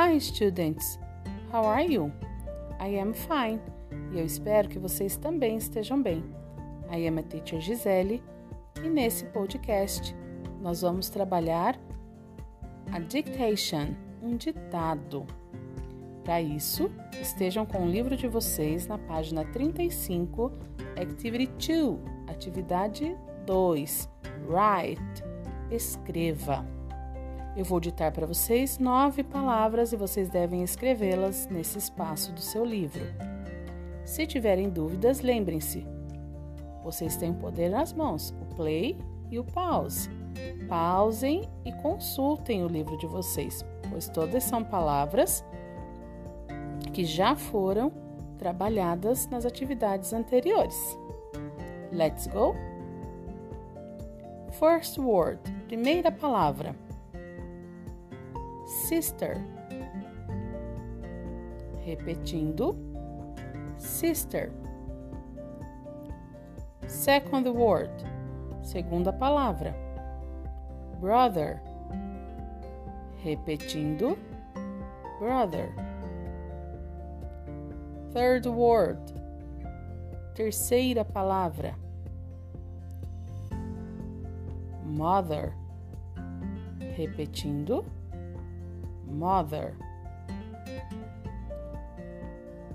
Hi, 0.00 0.16
students. 0.20 0.96
How 1.50 1.64
are 1.64 1.82
you? 1.82 2.12
I 2.78 3.00
am 3.00 3.12
fine. 3.12 3.60
E 4.12 4.20
eu 4.20 4.24
espero 4.24 4.68
que 4.68 4.78
vocês 4.78 5.16
também 5.16 5.56
estejam 5.56 6.00
bem. 6.00 6.22
I 6.88 7.08
am 7.08 7.18
a 7.18 7.22
teacher 7.24 7.60
Gisele 7.60 8.22
e 8.80 8.88
nesse 8.88 9.24
podcast 9.24 10.14
nós 10.60 10.82
vamos 10.82 11.10
trabalhar 11.10 11.76
a 12.92 13.00
dictation, 13.00 13.96
um 14.22 14.36
ditado. 14.36 15.26
Para 16.22 16.40
isso, 16.40 16.88
estejam 17.20 17.66
com 17.66 17.84
o 17.84 17.90
livro 17.90 18.16
de 18.16 18.28
vocês 18.28 18.86
na 18.86 18.98
página 18.98 19.44
35, 19.46 20.52
Activity 20.96 21.72
2, 21.72 21.98
atividade 22.28 23.16
2, 23.46 24.08
Write, 24.46 25.24
escreva. 25.72 26.77
Eu 27.58 27.64
vou 27.64 27.80
ditar 27.80 28.12
para 28.12 28.24
vocês 28.24 28.78
nove 28.78 29.24
palavras 29.24 29.92
e 29.92 29.96
vocês 29.96 30.28
devem 30.28 30.62
escrevê-las 30.62 31.48
nesse 31.48 31.76
espaço 31.76 32.30
do 32.32 32.40
seu 32.40 32.64
livro. 32.64 33.04
Se 34.04 34.28
tiverem 34.28 34.70
dúvidas, 34.70 35.22
lembrem-se, 35.22 35.84
vocês 36.84 37.16
têm 37.16 37.32
o 37.32 37.34
poder 37.34 37.68
nas 37.68 37.92
mãos, 37.92 38.32
o 38.40 38.54
play 38.54 38.96
e 39.28 39.40
o 39.40 39.44
pause. 39.44 40.08
Pausem 40.68 41.48
e 41.64 41.72
consultem 41.72 42.62
o 42.62 42.68
livro 42.68 42.96
de 42.96 43.08
vocês, 43.08 43.64
pois 43.90 44.08
todas 44.08 44.44
são 44.44 44.62
palavras 44.62 45.44
que 46.92 47.04
já 47.04 47.34
foram 47.34 47.90
trabalhadas 48.38 49.26
nas 49.26 49.44
atividades 49.44 50.12
anteriores. 50.12 50.76
Let's 51.90 52.28
go! 52.28 52.54
First 54.52 54.96
word, 54.96 55.40
primeira 55.66 56.12
palavra. 56.12 56.86
Sister. 58.88 59.44
Repetindo. 61.86 62.74
Sister. 63.76 64.50
Second 66.86 67.46
word, 67.48 67.90
segunda 68.62 69.12
palavra. 69.12 69.74
Brother. 71.00 71.60
Repetindo. 73.22 74.16
Brother. 75.18 75.70
Third 78.14 78.46
word. 78.46 79.00
Terceira 80.34 81.04
palavra. 81.04 81.74
Mother. 84.82 85.52
Repetindo. 86.96 87.84
Mother. 89.10 89.74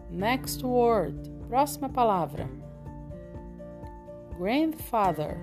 Next 0.10 0.64
word. 0.64 1.30
Próxima 1.50 1.90
palavra. 1.90 2.50
Grandfather. 4.38 5.38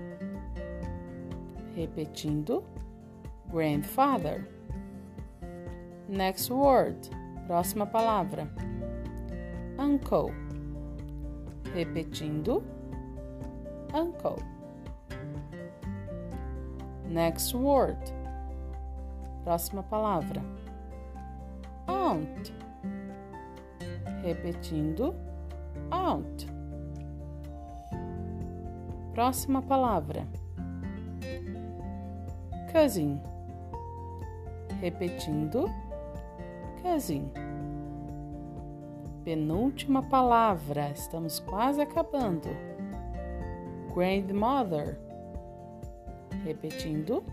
Repetindo. 1.75 2.63
Grandfather. 3.49 4.47
Next 6.07 6.49
word. 6.49 6.97
Próxima 7.47 7.85
palavra 7.85 8.49
uncle. 9.81 10.31
Repetindo, 11.73 12.63
uncle. 13.93 14.41
Next 17.07 17.53
word. 17.53 17.97
Próxima 19.43 19.83
palavra. 19.83 20.41
Aunt. 22.21 22.53
Repetindo, 24.23 25.15
aunt. 25.89 26.47
Próxima 29.13 29.61
palavra. 29.61 30.27
Cousin. 32.71 33.19
Repetindo, 34.79 35.69
cousin 36.81 37.29
penúltima 39.23 40.01
palavra, 40.01 40.89
estamos 40.89 41.39
quase 41.39 41.81
acabando. 41.81 42.49
Grandmother. 43.93 44.97
Repetindo, 46.43 47.23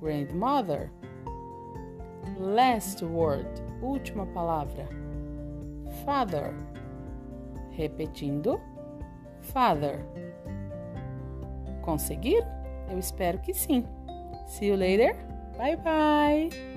grandmother. 0.00 0.90
Last 2.38 3.02
word, 3.02 3.48
última 3.82 4.26
palavra. 4.26 4.88
Father. 6.04 6.54
Repetindo, 7.70 8.60
father. 9.40 10.04
Conseguiram? 11.82 12.48
Eu 12.90 12.98
espero 12.98 13.38
que 13.38 13.52
sim. 13.52 13.84
See 14.46 14.68
you 14.68 14.76
later. 14.76 15.14
Bye 15.56 15.76
bye. 15.76 16.75